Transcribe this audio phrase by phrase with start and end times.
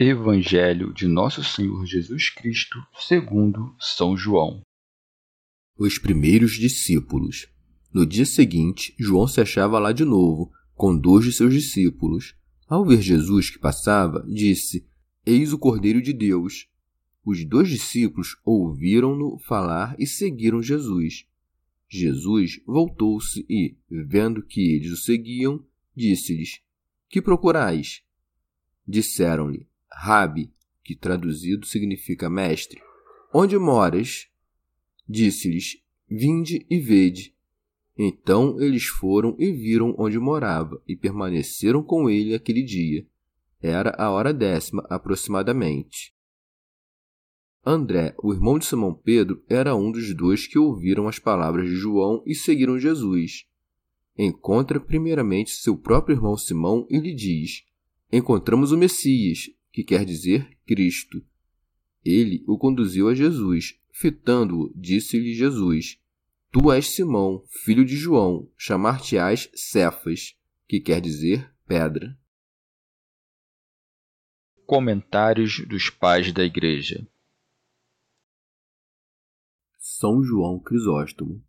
[0.00, 4.62] Evangelho de Nosso Senhor Jesus Cristo, segundo São João.
[5.76, 7.48] Os primeiros discípulos.
[7.92, 12.36] No dia seguinte, João se achava lá de novo, com dois de seus discípulos.
[12.68, 14.86] Ao ver Jesus que passava, disse:
[15.26, 16.68] Eis o Cordeiro de Deus.
[17.24, 21.26] Os dois discípulos ouviram-no falar e seguiram Jesus.
[21.88, 25.60] Jesus voltou-se e, vendo que eles o seguiam,
[25.96, 26.60] disse-lhes:
[27.10, 28.00] Que procurais?
[28.86, 32.80] Disseram-lhe: Rabi, que traduzido significa mestre,
[33.32, 34.28] onde moras?
[35.08, 37.34] Disse-lhes: Vinde e vede.
[37.96, 43.06] Então eles foram e viram onde morava, e permaneceram com ele aquele dia.
[43.60, 46.14] Era a hora décima aproximadamente.
[47.66, 51.74] André, o irmão de Simão Pedro, era um dos dois que ouviram as palavras de
[51.74, 53.46] João e seguiram Jesus.
[54.16, 57.64] Encontra primeiramente seu próprio irmão Simão e lhe diz:
[58.12, 61.24] Encontramos o Messias, que quer dizer Cristo.
[62.04, 63.78] Ele o conduziu a Jesus.
[63.92, 66.00] Fitando-o, disse-lhe Jesus:
[66.50, 70.36] Tu és Simão, filho de João, chamar-te-ás Cefas,
[70.66, 72.18] que quer dizer pedra.
[74.64, 77.06] Comentários dos Pais da Igreja
[79.78, 81.42] São João Crisóstomo.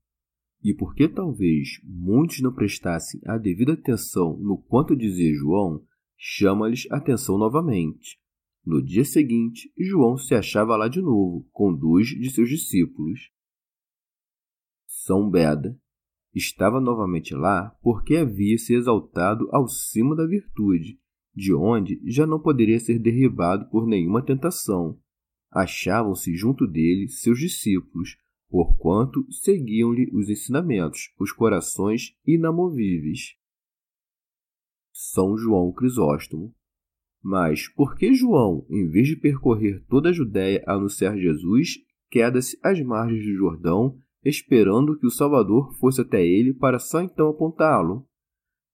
[0.63, 5.86] E porque talvez muitos não prestassem a devida atenção no quanto dizia João,
[6.22, 8.19] chama-lhes atenção novamente.
[8.66, 13.31] No dia seguinte, João se achava lá de novo, com dois de seus discípulos.
[14.85, 15.80] São Beda
[16.35, 21.00] estava novamente lá porque havia se exaltado ao cimo da virtude,
[21.34, 25.00] de onde já não poderia ser derribado por nenhuma tentação.
[25.50, 28.18] Achavam-se junto dele seus discípulos,
[28.50, 33.39] porquanto seguiam-lhe os ensinamentos, os corações inamovíveis.
[35.02, 36.54] São João Crisóstomo.
[37.24, 41.78] Mas por que João, em vez de percorrer toda a Judéia a anunciar Jesus,
[42.10, 47.30] queda-se às margens do Jordão, esperando que o Salvador fosse até ele para só então
[47.30, 48.06] apontá-lo?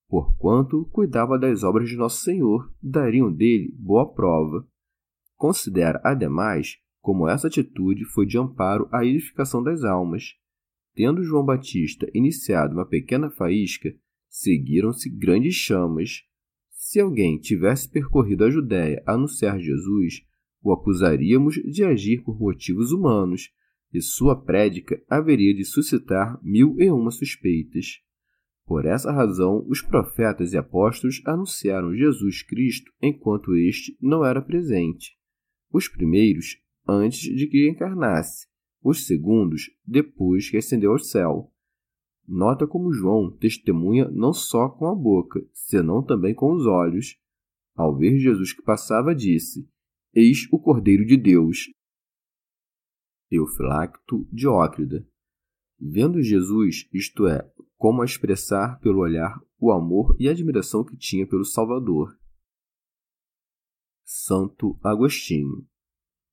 [0.07, 4.67] Porquanto cuidava das obras de Nosso Senhor, dariam dele boa prova.
[5.35, 10.33] Considera, ademais, como essa atitude foi de amparo à edificação das almas.
[10.95, 13.93] Tendo João Batista iniciado uma pequena faísca,
[14.35, 16.23] seguiram-se grandes chamas.
[16.69, 20.25] Se alguém tivesse percorrido a Judéia a anunciar Jesus,
[20.61, 23.49] o acusaríamos de agir por motivos humanos,
[23.93, 28.01] e sua prédica haveria de suscitar mil e uma suspeitas.
[28.65, 35.11] Por essa razão, os profetas e apóstolos anunciaram Jesus Cristo enquanto este não era presente.
[35.71, 38.47] Os primeiros, antes de que encarnasse,
[38.83, 41.54] os segundos, depois que ascendeu ao céu.
[42.27, 47.17] Nota como João testemunha não só com a boca, senão também com os olhos.
[47.75, 49.69] Ao ver Jesus que passava, disse:
[50.13, 51.69] Eis o Cordeiro de Deus.
[53.29, 55.07] Eufilacto Diócrida.
[55.79, 60.95] Vendo Jesus, isto é, como a expressar pelo olhar o amor e a admiração que
[60.97, 62.17] tinha pelo Salvador.
[64.03, 65.67] Santo Agostinho.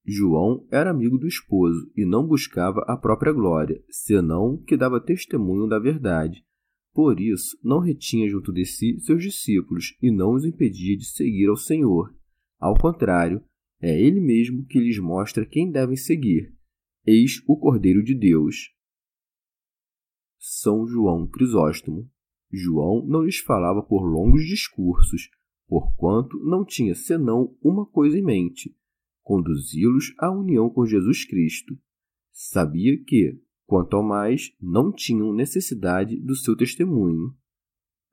[0.04, 5.68] João era amigo do esposo e não buscava a própria glória, senão que dava testemunho
[5.68, 6.44] da verdade.
[6.92, 11.48] Por isso, não retinha junto de si seus discípulos e não os impedia de seguir
[11.48, 12.14] ao Senhor.
[12.58, 13.42] Ao contrário,
[13.80, 16.52] é ele mesmo que lhes mostra quem devem seguir.
[17.06, 18.70] Eis o Cordeiro de Deus.
[20.38, 22.10] São João Crisóstomo.
[22.52, 25.30] João não lhes falava por longos discursos,
[25.66, 28.76] porquanto não tinha senão uma coisa em mente
[29.22, 31.78] conduzi-los à união com Jesus Cristo.
[32.32, 37.34] Sabia que, quanto ao mais, não tinham necessidade do seu testemunho.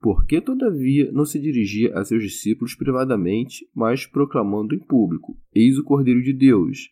[0.00, 5.78] Por que, todavia, não se dirigia a seus discípulos privadamente, mas proclamando em público: Eis
[5.78, 6.90] o Cordeiro de Deus?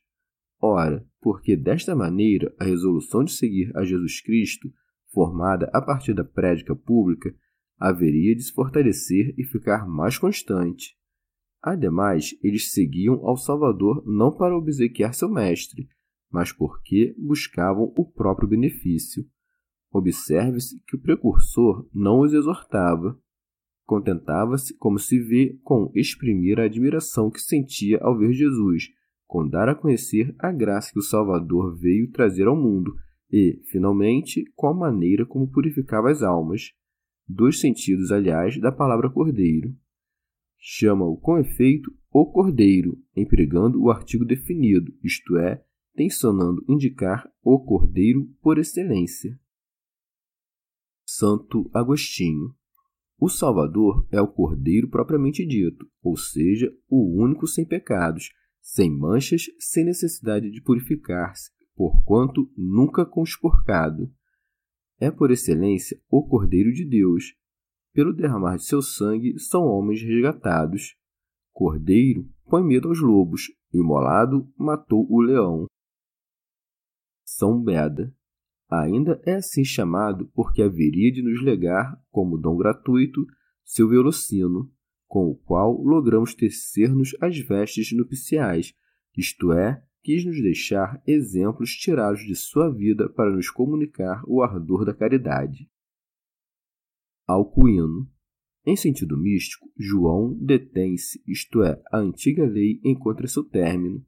[0.61, 4.71] Ora, porque desta maneira a resolução de seguir a Jesus Cristo,
[5.13, 7.35] formada a partir da prédica pública,
[7.79, 10.97] haveria de se fortalecer e ficar mais constante.
[11.63, 15.89] Ademais, eles seguiam ao Salvador não para obsequiar seu mestre,
[16.31, 19.27] mas porque buscavam o próprio benefício.
[19.91, 23.19] Observe-se que o precursor não os exortava.
[23.85, 28.91] Contentava-se, como se vê, com exprimir a admiração que sentia ao ver Jesus,
[29.27, 32.95] com dar a conhecer a graça que o Salvador veio trazer ao mundo
[33.31, 36.73] e, finalmente, com a maneira como purificava as almas.
[37.27, 39.75] Dois sentidos, aliás, da palavra cordeiro.
[40.59, 45.65] Chama-o com efeito o cordeiro, empregando o artigo definido, isto é,
[45.95, 49.39] tensionando indicar o cordeiro por excelência.
[51.07, 52.55] Santo Agostinho.
[53.19, 58.31] O Salvador é o Cordeiro propriamente dito, ou seja, o único sem pecados,
[58.61, 64.13] sem manchas, sem necessidade de purificar-se, porquanto nunca conspurcado.
[65.01, 67.35] É por excelência o Cordeiro de Deus.
[67.99, 70.95] Pelo derramar de seu sangue são homens resgatados.
[71.53, 75.67] Cordeiro põe medo aos lobos, imolado matou o leão.
[77.27, 78.15] São Beda
[78.71, 83.27] ainda é assim chamado porque haveria de nos legar, como dom gratuito,
[83.65, 84.71] seu velocino,
[85.09, 88.75] com o qual logramos tecer-nos as vestes nupciais,
[89.17, 94.85] isto é, quis nos deixar exemplos tirados de sua vida para nos comunicar o ardor
[94.85, 95.69] da caridade.
[97.29, 98.11] Alcuíno.
[98.65, 104.03] Em sentido místico, João detém-se, isto é, a antiga lei encontra seu término,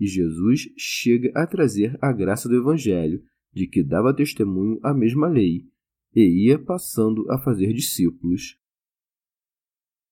[0.00, 3.22] e Jesus chega a trazer a graça do Evangelho,
[3.54, 5.68] de que dava testemunho a mesma lei,
[6.12, 8.58] e ia passando a fazer discípulos.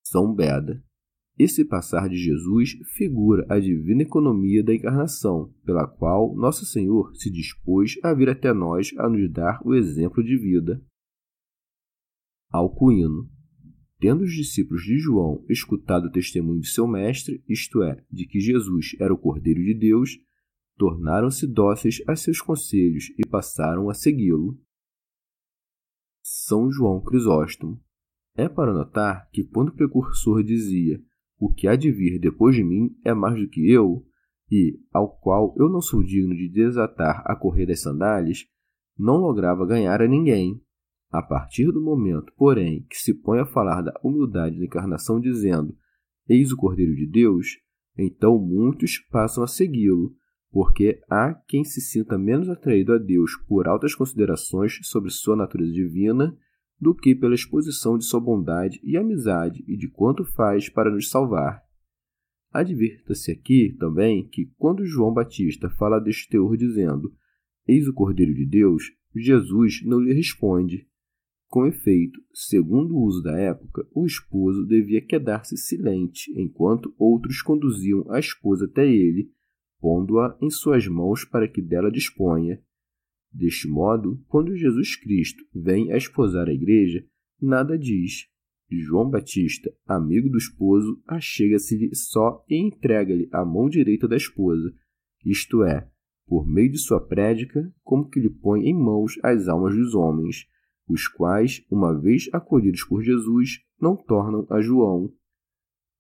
[0.05, 0.81] São Beda.
[1.37, 7.29] Esse passar de Jesus figura a divina economia da encarnação, pela qual Nosso Senhor se
[7.29, 10.81] dispôs a vir até nós a nos dar o exemplo de vida.
[12.57, 13.29] Alcuíno.
[13.99, 18.39] Tendo os discípulos de João escutado o testemunho de seu mestre, isto é, de que
[18.39, 20.11] Jesus era o Cordeiro de Deus,
[20.77, 24.57] tornaram-se dóceis a seus conselhos e passaram a segui-lo.
[26.23, 27.83] São João Crisóstomo.
[28.37, 31.01] É para notar que quando o precursor dizia
[31.39, 34.07] o que há de vir depois de mim é mais do que eu,
[34.51, 38.47] e ao qual eu não sou digno de desatar a correr das sandálias,
[38.97, 40.64] não lograva ganhar a ninguém.
[41.15, 45.73] A partir do momento, porém, que se põe a falar da humildade da encarnação dizendo
[46.29, 47.61] Eis o Cordeiro de Deus,
[47.97, 50.13] então muitos passam a segui-lo,
[50.51, 55.71] porque há quem se sinta menos atraído a Deus por altas considerações sobre sua natureza
[55.71, 56.37] divina
[56.81, 61.11] do que pela exposição de sua bondade e amizade e de quanto faz para nos
[61.11, 61.63] salvar.
[62.51, 67.15] Advirta-se aqui também que quando João Batista fala deste teor dizendo
[67.69, 70.89] Eis o Cordeiro de Deus, Jesus não lhe responde.
[71.55, 78.11] Com efeito, segundo o uso da época, o esposo devia quedar-se silente enquanto outros conduziam
[78.11, 79.31] a esposa até ele
[79.79, 82.61] pondo-a em suas mãos para que dela disponha.
[83.33, 87.07] Deste modo, quando Jesus Cristo vem a esposar a igreja,
[87.41, 88.27] nada diz.
[88.69, 94.75] João Batista, amigo do esposo, achega-se-lhe só e entrega-lhe a mão direita da esposa,
[95.25, 95.89] isto é,
[96.27, 100.53] por meio de sua prédica, como que lhe põe em mãos as almas dos homens,
[100.89, 105.13] os quais, uma vez acolhidos por Jesus, não tornam a João.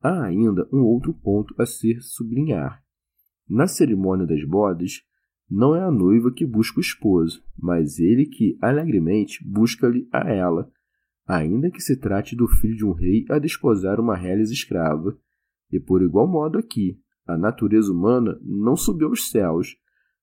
[0.02, 2.82] Há ainda um outro ponto a ser sublinhar.
[3.48, 5.02] Na cerimônia das bodas,
[5.50, 10.70] não é a noiva que busca o esposo, mas ele que alegremente busca-lhe a ela,
[11.26, 15.16] ainda que se trate do filho de um rei a desposar uma reles escrava.
[15.70, 19.76] E por igual modo aqui, a natureza humana não subiu aos céus,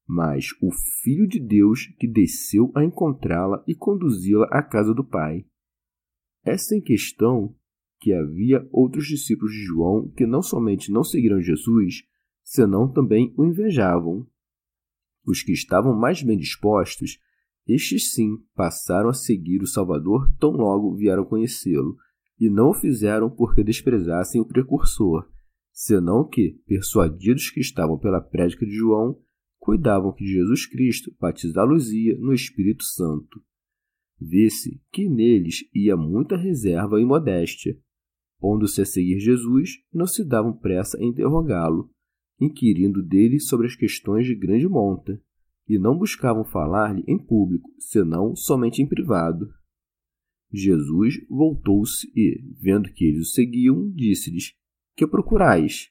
[0.07, 5.45] mas o Filho de Deus que desceu a encontrá-la e conduzi-la à casa do Pai.
[6.43, 7.55] Essa em questão
[7.99, 12.03] que havia outros discípulos de João que não somente não seguiram Jesus,
[12.43, 14.27] senão também o invejavam.
[15.25, 17.19] Os que estavam mais bem dispostos,
[17.67, 21.95] estes sim passaram a seguir o Salvador tão logo vieram conhecê-lo,
[22.39, 25.29] e não o fizeram porque desprezassem o precursor,
[25.71, 29.19] senão que, persuadidos que estavam pela prédica de João,
[29.61, 33.39] cuidavam que Jesus Cristo batizá-los-ia no Espírito Santo.
[34.19, 37.79] Vê-se que neles ia muita reserva e modéstia.
[38.39, 41.91] Pondo-se a seguir Jesus, não se davam pressa em interrogá-lo,
[42.39, 45.21] inquirindo dele sobre as questões de grande monta,
[45.69, 49.47] e não buscavam falar-lhe em público, senão somente em privado.
[50.51, 54.53] Jesus voltou-se e, vendo que eles o seguiam, disse-lhes:
[54.97, 55.90] Que procurais?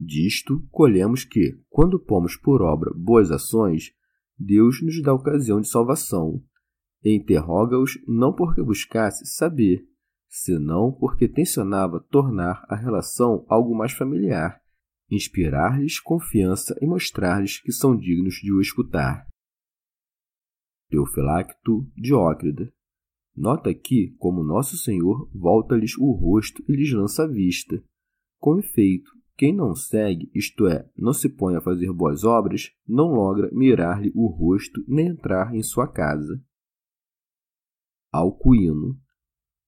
[0.00, 3.92] Disto colhemos que, quando pomos por obra boas ações,
[4.38, 6.42] Deus nos dá ocasião de salvação.
[7.04, 9.86] Interroga-os não porque buscasse saber,
[10.26, 14.60] senão porque tensionava tornar a relação algo mais familiar,
[15.10, 19.26] inspirar-lhes confiança e mostrar-lhes que são dignos de o escutar.
[20.88, 22.72] Teofilacto Diócrida
[23.36, 27.82] Nota aqui como Nosso Senhor volta-lhes o rosto e lhes lança a vista.
[28.38, 33.06] Com efeito, quem não segue, isto é, não se põe a fazer boas obras, não
[33.06, 36.38] logra mirar-lhe o rosto nem entrar em sua casa.
[38.12, 39.00] Alcuíno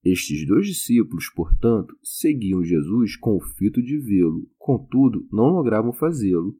[0.04, 6.54] estes dois discípulos, portanto, seguiam Jesus com o fito de vê-lo, contudo, não logravam fazê-lo.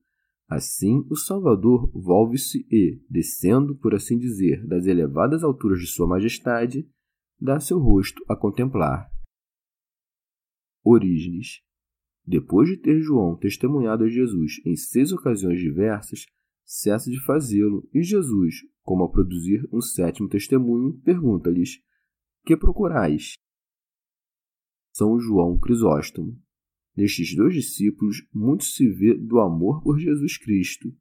[0.49, 6.89] Assim, o Salvador volve-se e, descendo, por assim dizer, das elevadas alturas de Sua Majestade,
[7.39, 9.11] dá seu rosto a contemplar.
[10.83, 11.61] Orígenes.
[12.27, 16.27] Depois de ter João testemunhado a Jesus em seis ocasiões diversas,
[16.65, 21.81] cessa de fazê-lo e Jesus, como a produzir um sétimo testemunho, pergunta-lhes:
[22.45, 23.35] Que procurais?
[24.93, 26.41] São João Crisóstomo.
[26.97, 30.95] Nestes dois discípulos, muito se vê do amor por Jesus Cristo,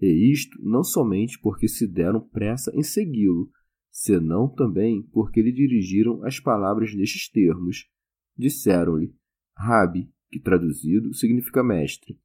[0.00, 3.50] e isto não somente porque se deram pressa em segui-lo,
[3.90, 7.88] senão também porque lhe dirigiram as palavras nestes termos.
[8.36, 9.14] Disseram-lhe:
[9.56, 12.18] Rabi, que traduzido significa mestre,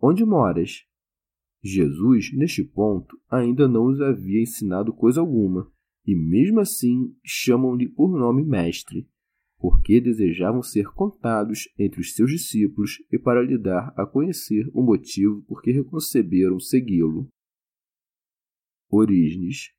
[0.00, 0.84] onde moras?
[1.62, 5.70] Jesus, neste ponto, ainda não os havia ensinado coisa alguma,
[6.06, 9.08] e mesmo assim chamam-lhe por nome mestre
[9.58, 14.80] porque desejavam ser contados entre os seus discípulos e para lhe dar a conhecer o
[14.80, 17.28] motivo por que reconceberam segui-lo.
[18.88, 19.72] Orígenes.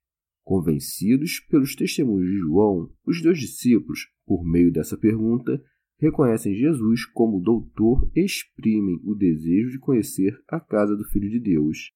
[0.44, 5.64] Convencidos pelos testemunhos de João, os dois discípulos, por meio dessa pergunta,
[6.00, 11.92] reconhecem Jesus como doutor exprimem o desejo de conhecer a casa do Filho de Deus.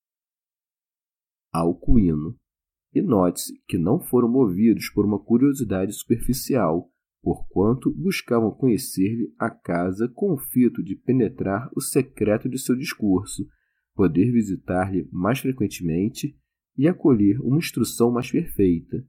[1.52, 2.36] Alcuíno.
[2.94, 6.92] E note-se que não foram movidos por uma curiosidade superficial,
[7.22, 13.48] porquanto buscavam conhecer-lhe a casa com o fito de penetrar o secreto de seu discurso,
[13.96, 16.38] poder visitar-lhe mais frequentemente
[16.78, 19.08] e acolher uma instrução mais perfeita.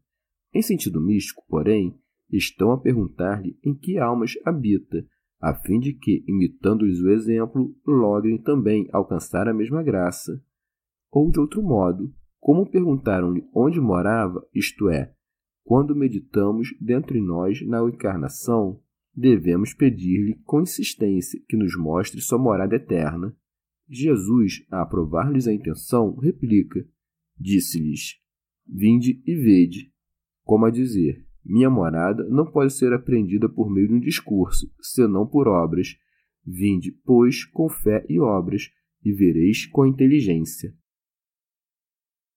[0.54, 1.98] Em sentido místico, porém,
[2.30, 5.06] estão a perguntar-lhe em que almas habita,
[5.40, 10.42] a fim de que, imitando-lhes o exemplo, logrem também alcançar a mesma graça.
[11.10, 15.14] Ou, de outro modo, como perguntaram-lhe onde morava, isto é,
[15.62, 18.80] quando meditamos dentro de nós na encarnação,
[19.14, 23.34] devemos pedir-lhe com insistência que nos mostre sua morada eterna.
[23.88, 26.86] Jesus, a aprovar-lhes a intenção, replica:
[27.38, 28.20] Disse-lhes:
[28.66, 29.92] Vinde e vede.
[30.42, 35.26] Como a dizer: Minha morada não pode ser aprendida por meio de um discurso, senão
[35.26, 35.96] por obras.
[36.44, 38.70] Vinde, pois, com fé e obras,
[39.02, 40.74] e vereis com inteligência.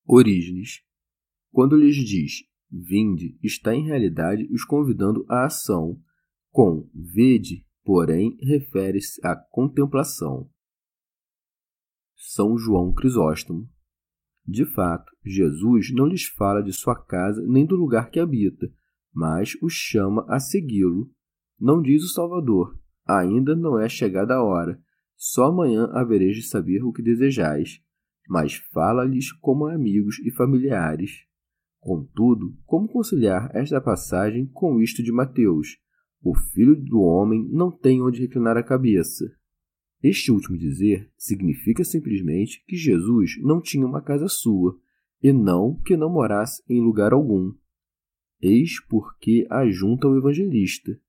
[0.06, 0.82] Orígenes.
[1.52, 6.02] Quando lhes diz Vinde está em realidade os convidando à ação,
[6.52, 10.50] com vede, porém, refere-se à contemplação.
[12.16, 13.70] São João Crisóstomo.
[14.46, 18.72] De fato, Jesus não lhes fala de sua casa nem do lugar que habita,
[19.18, 21.10] mas os chama a segui-lo.
[21.60, 24.80] Não diz o Salvador: ainda não é chegada a hora,
[25.16, 27.82] só amanhã havereis de saber o que desejais.
[28.30, 31.26] Mas fala-lhes como amigos e familiares.
[31.80, 35.80] Contudo, como conciliar esta passagem com isto de Mateus?
[36.22, 39.26] O filho do homem não tem onde reclinar a cabeça.
[40.04, 44.78] Este último dizer significa simplesmente que Jesus não tinha uma casa sua,
[45.24, 47.52] e não que não morasse em lugar algum.
[48.42, 51.00] Eis porque ajunta o evangelista.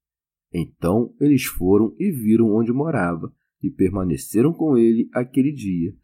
[0.52, 3.32] Então eles foram e viram onde morava,
[3.62, 5.94] e permaneceram com ele aquele dia.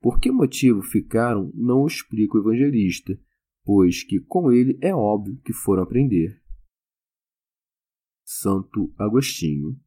[0.00, 3.18] Por que motivo ficaram, não explica o evangelista,
[3.64, 6.38] pois que com ele é óbvio que foram aprender.
[8.22, 9.78] Santo Agostinho.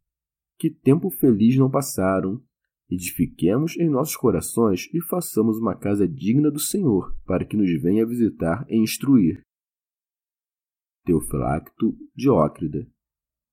[0.57, 2.41] Que tempo feliz não passaram!
[2.89, 8.05] Edifiquemos em nossos corações e façamos uma casa digna do Senhor, para que nos venha
[8.05, 9.45] visitar e instruir.
[11.07, 12.85] Teofilacto Diócrida.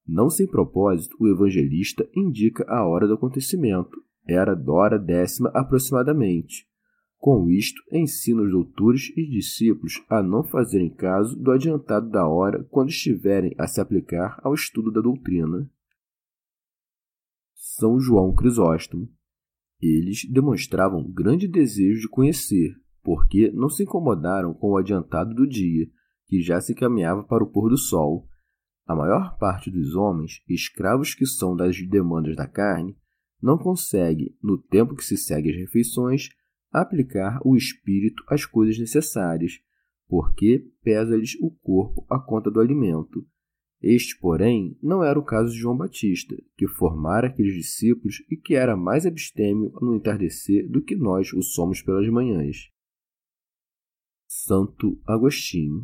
[0.05, 4.03] Não sem propósito, o evangelista indica a hora do acontecimento.
[4.27, 6.67] Era Dora décima aproximadamente.
[7.17, 12.65] Com isto, ensina os doutores e discípulos a não fazerem caso do adiantado da hora
[12.65, 15.71] quando estiverem a se aplicar ao estudo da doutrina.
[17.55, 19.09] São João Crisóstomo.
[19.81, 25.89] Eles demonstravam grande desejo de conhecer, porque não se incomodaram com o adiantado do dia,
[26.27, 28.29] que já se caminhava para o pôr do sol.
[28.87, 32.97] A maior parte dos homens, escravos que são das demandas da carne,
[33.41, 36.29] não consegue, no tempo que se segue as refeições,
[36.71, 39.53] aplicar o espírito às coisas necessárias,
[40.09, 43.27] porque pesa-lhes o corpo a conta do alimento.
[43.81, 48.55] Este, porém, não era o caso de João Batista, que formara aqueles discípulos e que
[48.55, 52.71] era mais abstêmio no entardecer do que nós o somos pelas manhãs.
[54.27, 55.83] Santo Agostinho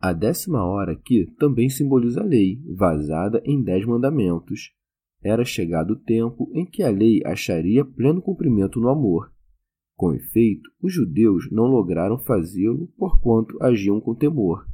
[0.00, 4.72] a décima hora aqui também simboliza a lei, vazada em dez mandamentos.
[5.20, 9.32] Era chegado o tempo em que a lei acharia pleno cumprimento no amor.
[9.96, 14.64] Com efeito, os judeus não lograram fazê-lo porquanto agiam com temor.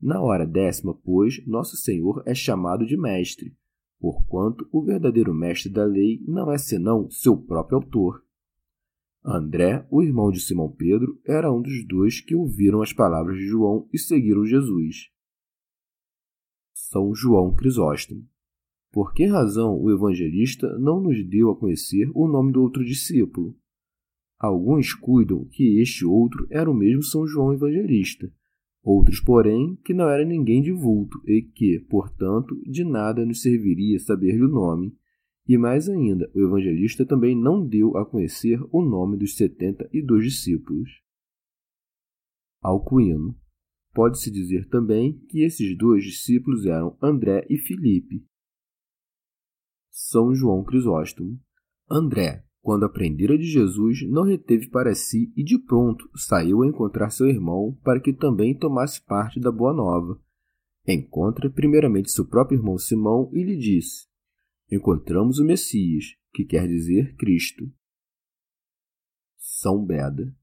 [0.00, 3.54] Na hora décima, pois, nosso Senhor é chamado de mestre,
[4.00, 8.23] porquanto o verdadeiro mestre da lei não é senão seu próprio autor.
[9.26, 13.46] André, o irmão de Simão Pedro, era um dos dois que ouviram as palavras de
[13.46, 15.08] João e seguiram Jesus.
[16.74, 18.28] São João Crisóstomo.
[18.92, 23.56] Por que razão o evangelista não nos deu a conhecer o nome do outro discípulo?
[24.38, 28.30] Alguns cuidam que este outro era o mesmo São João Evangelista,
[28.82, 33.98] outros, porém, que não era ninguém de vulto e que, portanto, de nada nos serviria
[33.98, 34.94] saber-lhe o nome
[35.46, 40.02] e mais ainda, o evangelista também não deu a conhecer o nome dos setenta e
[40.02, 41.02] dois discípulos.
[42.62, 43.38] Alcuino.
[43.92, 48.26] Pode-se dizer também que esses dois discípulos eram André e Filipe.
[49.90, 51.38] São João Crisóstomo.
[51.88, 57.10] André, quando aprendera de Jesus, não reteve para si e de pronto saiu a encontrar
[57.10, 60.18] seu irmão para que também tomasse parte da boa nova.
[60.88, 64.08] Encontra primeiramente seu próprio irmão Simão e lhe disse:
[64.70, 67.70] encontramos o Messias, que quer dizer Cristo.
[69.36, 70.34] São Beda.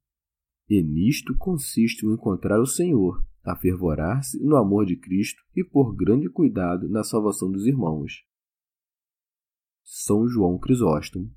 [0.70, 6.30] E nisto consiste o encontrar o Senhor, afervorar-se no amor de Cristo e por grande
[6.30, 8.24] cuidado na salvação dos irmãos.
[9.84, 11.30] São João Crisóstomo.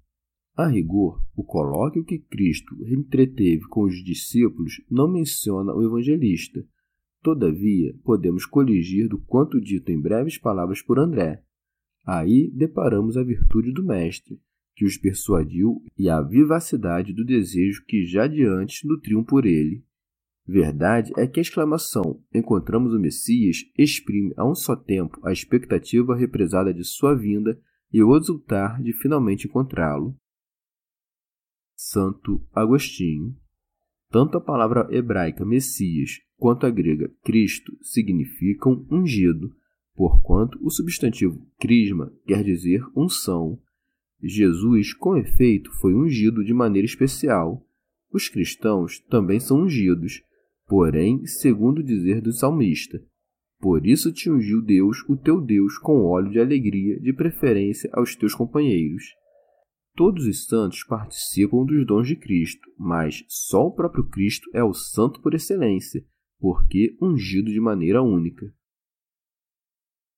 [0.56, 6.64] A rigor, o colóquio que Cristo entreteve com os discípulos não menciona o evangelista.
[7.20, 11.42] Todavia, podemos coligir do quanto dito em breves palavras por André,
[12.06, 14.38] Aí deparamos a virtude do Mestre,
[14.74, 19.84] que os persuadiu, e a vivacidade do desejo que já de antes nutriam por ele.
[20.46, 26.14] Verdade é que a exclamação Encontramos o Messias exprime a um só tempo a expectativa
[26.14, 27.58] represada de sua vinda
[27.90, 30.14] e o exultar de finalmente encontrá-lo.
[31.74, 33.34] Santo Agostinho.
[34.10, 39.54] Tanto a palavra hebraica Messias quanto a grega Cristo significam ungido,
[39.94, 43.59] porquanto o substantivo crisma quer dizer unção.
[44.22, 47.66] Jesus, com efeito, foi ungido de maneira especial.
[48.12, 50.22] Os cristãos também são ungidos,
[50.66, 53.02] porém, segundo o dizer do salmista.
[53.61, 58.14] Por isso te ungiu Deus, o teu Deus, com óleo de alegria, de preferência aos
[58.14, 59.04] teus companheiros.
[59.94, 64.74] Todos os santos participam dos dons de Cristo, mas só o próprio Cristo é o
[64.74, 66.04] santo por excelência,
[66.38, 68.52] porque ungido de maneira única.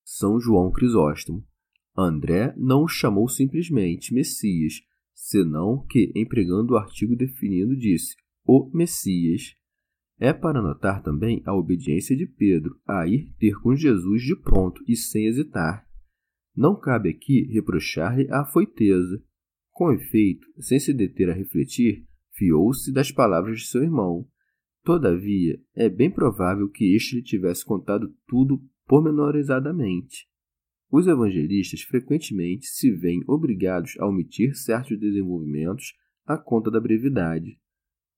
[0.09, 1.45] São João Crisóstomo.
[1.93, 4.75] André não o chamou simplesmente Messias,
[5.13, 8.15] senão que, empregando o artigo definido, disse
[8.45, 9.53] o Messias.
[10.17, 14.81] É para notar também a obediência de Pedro a ir ter com Jesus de pronto
[14.87, 15.85] e sem hesitar.
[16.55, 19.21] Não cabe aqui reprochar-lhe a afoiteza.
[19.71, 24.25] Com efeito, sem se deter a refletir, fiou-se das palavras de seu irmão.
[24.85, 30.27] Todavia, é bem provável que este lhe tivesse contado tudo pormenorizadamente.
[30.89, 35.93] Os evangelistas frequentemente se veem obrigados a omitir certos desenvolvimentos
[36.25, 37.59] à conta da brevidade.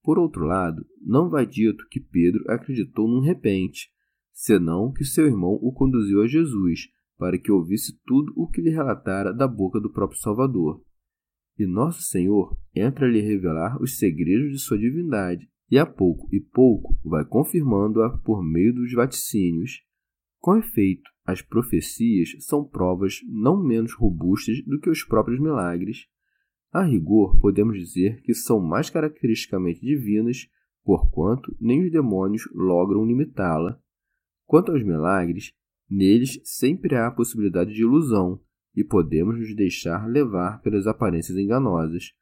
[0.03, 3.89] Por outro lado, não vai dito que Pedro acreditou num repente,
[4.31, 8.69] senão que seu irmão o conduziu a Jesus, para que ouvisse tudo o que lhe
[8.69, 10.81] relatara da boca do próprio Salvador.
[11.57, 16.27] E nosso Senhor entra a lhe revelar os segredos de sua divindade, e a pouco
[16.31, 19.83] e pouco vai confirmando-a por meio dos vaticínios.
[20.39, 26.07] Com efeito, as profecias são provas não menos robustas do que os próprios milagres.
[26.71, 30.47] A rigor, podemos dizer que são mais caracteristicamente divinas,
[30.83, 33.79] porquanto nem os demônios logram limitá-la.
[34.45, 35.53] Quanto aos milagres,
[35.89, 38.41] neles sempre há a possibilidade de ilusão,
[38.75, 42.13] e podemos nos deixar levar pelas aparências enganosas.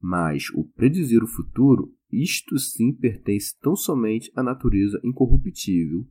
[0.00, 6.04] Mas o predizer o futuro, isto sim pertence tão somente à natureza incorruptível.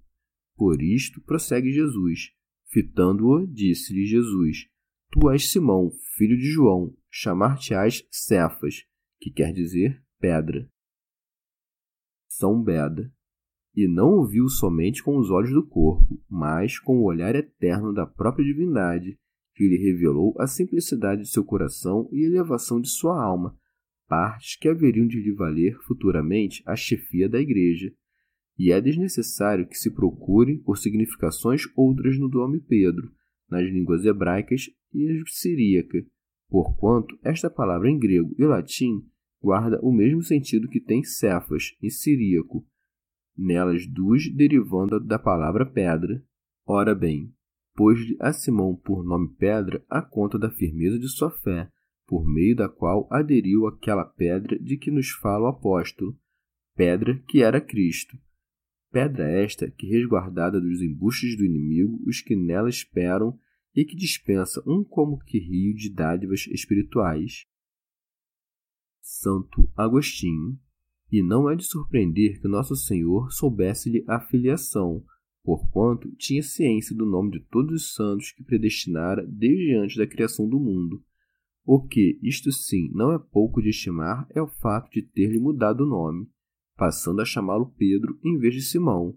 [0.59, 2.33] Por isto prossegue Jesus.
[2.67, 4.67] Fitando-o, disse-lhe Jesus:
[5.09, 8.83] Tu és Simão, filho de João, chamar-te-ás Cefas,
[9.21, 10.69] que quer dizer pedra.
[12.27, 13.09] São Beda.
[13.73, 17.93] e não o viu somente com os olhos do corpo, mas com o olhar eterno
[17.93, 19.17] da própria divindade,
[19.55, 23.57] que lhe revelou a simplicidade de seu coração e elevação de sua alma,
[24.09, 27.93] partes que haveriam de lhe valer futuramente a chefia da Igreja.
[28.59, 33.09] E é desnecessário que se procure por significações outras no nome Pedro,
[33.49, 36.05] nas línguas hebraicas e siríaca,
[36.49, 39.01] porquanto esta palavra em grego e latim
[39.41, 42.67] guarda o mesmo sentido que tem Cefas em siríaco,
[43.37, 46.21] nelas duas derivando da palavra pedra.
[46.67, 47.33] Ora bem,
[47.73, 51.71] pôs-lhe a Simão por nome Pedra a conta da firmeza de sua fé,
[52.05, 56.19] por meio da qual aderiu àquela pedra de que nos fala o apóstolo,
[56.75, 58.17] pedra que era Cristo.
[58.91, 63.37] Pedra esta que, resguardada dos embustes do inimigo, os que nela esperam
[63.75, 67.45] e que dispensa um como que rio de dádivas espirituais.
[68.99, 70.59] Santo Agostinho,
[71.11, 75.03] e não é de surpreender que nosso Senhor soubesse-lhe a filiação,
[75.43, 80.47] porquanto tinha ciência do nome de todos os santos que predestinara desde antes da criação
[80.47, 81.03] do mundo.
[81.65, 85.81] O que, isto sim, não é pouco de estimar é o fato de ter-lhe mudado
[85.81, 86.27] o nome,
[86.79, 89.13] passando a chamá-lo Pedro em vez de Simão.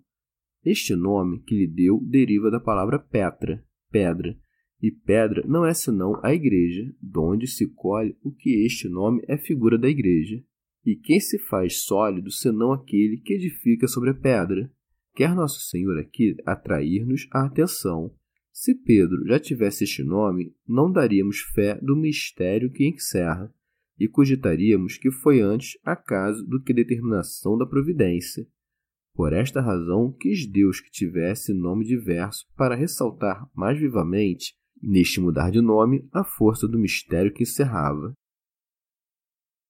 [0.64, 4.36] Este nome que lhe deu deriva da palavra Petra, pedra,
[4.82, 9.38] e pedra não é senão a igreja, donde se colhe o que este nome é
[9.38, 10.42] figura da igreja.
[10.84, 14.68] E quem se faz sólido senão aquele que edifica sobre a pedra?
[15.14, 18.12] Quer Nosso Senhor aqui atrair-nos a atenção.
[18.50, 23.54] Se Pedro já tivesse este nome, não daríamos fé do mistério que encerra,
[24.02, 28.44] e cogitaríamos que foi antes acaso do que determinação da providência.
[29.14, 35.50] Por esta razão quis Deus que tivesse nome diverso para ressaltar mais vivamente neste mudar
[35.50, 38.12] de nome, a força do mistério que encerrava.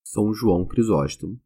[0.03, 1.39] São João Crisóstomo.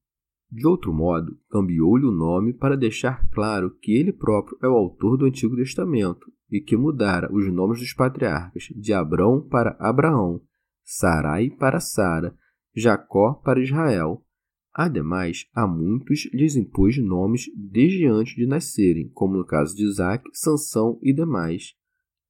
[0.50, 5.17] De outro modo, cambiou-lhe o nome para deixar claro que ele próprio é o autor
[5.17, 10.41] do Antigo Testamento e que mudara os nomes dos patriarcas de Abrão para Abraão,
[10.86, 12.34] Sarai para Sara,
[12.77, 14.23] Jacó para Israel.
[14.71, 20.23] Ademais, a muitos lhes impôs nomes desde antes de nascerem, como no caso de Isaac,
[20.31, 21.73] Sansão e demais.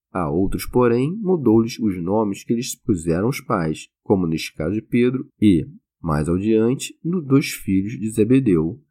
[0.09, 4.81] A outros, porém, mudou-lhes os nomes que lhes puseram os pais, como neste caso de
[4.81, 5.67] Pedro, e,
[6.01, 8.81] mais adiante, no dos filhos de Zebedeu.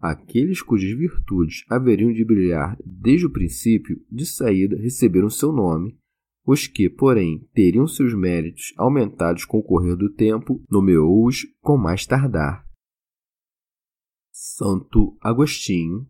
[0.00, 5.98] Aqueles cujas virtudes haveriam de brilhar desde o princípio, de saída receberam seu nome.
[6.52, 12.04] Os que, porém, teriam seus méritos aumentados com o correr do tempo, nomeou-os com mais
[12.04, 12.66] tardar.
[14.32, 16.08] Santo Agostinho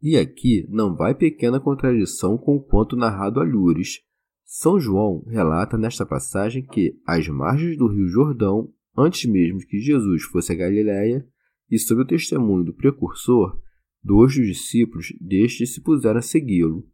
[0.00, 4.02] e aqui não vai pequena contradição com o conto narrado a Lures.
[4.44, 10.22] São João relata nesta passagem que, às margens do rio Jordão, antes mesmo que Jesus
[10.22, 11.26] fosse a Galiléia,
[11.68, 13.60] e sob o testemunho do precursor,
[14.00, 16.88] dois dos discípulos deste se puseram a segui-lo.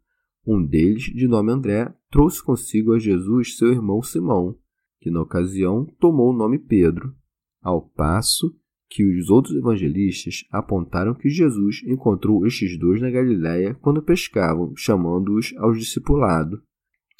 [0.45, 4.57] Um deles, de nome André, trouxe consigo a Jesus seu irmão Simão,
[4.99, 7.15] que na ocasião tomou o nome Pedro,
[7.61, 8.53] ao passo
[8.89, 15.53] que os outros evangelistas apontaram que Jesus encontrou estes dois na Galiléia quando pescavam, chamando-os
[15.57, 16.61] ao discipulado,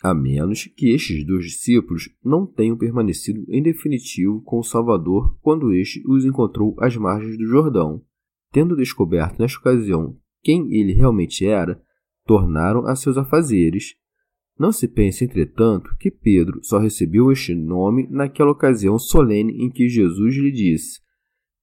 [0.03, 5.73] a menos que estes dois discípulos não tenham permanecido em definitivo com o Salvador quando
[5.73, 8.03] este os encontrou às margens do Jordão.
[8.51, 11.81] Tendo descoberto nesta ocasião quem ele realmente era,
[12.25, 13.95] tornaram a seus afazeres.
[14.57, 19.89] Não se pense, entretanto, que Pedro só recebeu este nome naquela ocasião solene em que
[19.89, 21.03] Jesus lhe disse: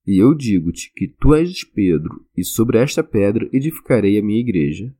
[0.06, 4.94] e eu digo-te que tu és Pedro, e sobre esta pedra edificarei a minha igreja.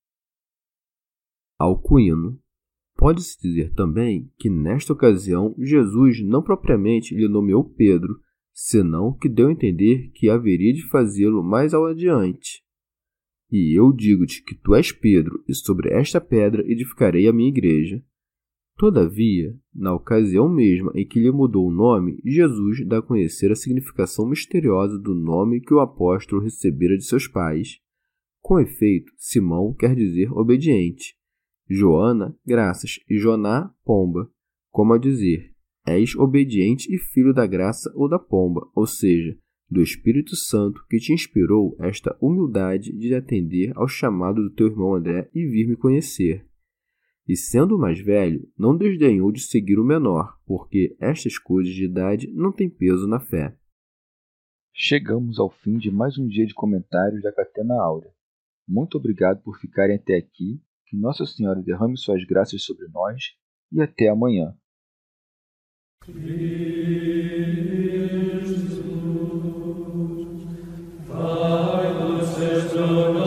[1.59, 2.40] Alcuíno.
[2.96, 8.20] Pode-se dizer também que nesta ocasião Jesus não propriamente lhe nomeou Pedro,
[8.53, 12.62] senão que deu a entender que haveria de fazê-lo mais ao adiante.
[13.50, 18.02] E eu digo-te que tu és Pedro, e sobre esta pedra edificarei a minha igreja.
[18.76, 23.56] Todavia, na ocasião mesma em que lhe mudou o nome, Jesus dá a conhecer a
[23.56, 27.78] significação misteriosa do nome que o apóstolo recebera de seus pais.
[28.40, 31.14] Com efeito, Simão quer dizer obediente,
[31.68, 34.30] Joana, graças, e Joná, pomba,
[34.70, 35.52] como a dizer,
[35.86, 39.36] és obediente e filho da graça ou da pomba, ou seja,
[39.70, 44.94] do Espírito Santo que te inspirou esta humildade de atender ao chamado do teu irmão
[44.94, 46.44] André e vir me conhecer
[47.30, 51.85] e, sendo o mais velho, não desdenhou de seguir o menor, porque estas coisas de
[51.85, 53.56] idade não têm peso na fé.
[54.74, 58.11] Chegamos ao fim de mais um dia de comentários da Catena Áurea.
[58.66, 63.22] Muito obrigado por ficarem até aqui, que Nossa Senhora derrame suas graças sobre nós
[63.70, 64.52] e até amanhã.
[72.80, 73.19] Senhor.